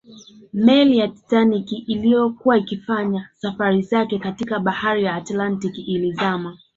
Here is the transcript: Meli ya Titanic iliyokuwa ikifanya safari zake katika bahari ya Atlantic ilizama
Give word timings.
Meli 0.53 0.97
ya 0.97 1.07
Titanic 1.07 1.71
iliyokuwa 1.71 2.57
ikifanya 2.57 3.29
safari 3.35 3.81
zake 3.81 4.19
katika 4.19 4.59
bahari 4.59 5.03
ya 5.03 5.15
Atlantic 5.15 5.77
ilizama 5.77 6.57